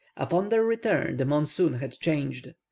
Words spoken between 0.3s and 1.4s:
their return the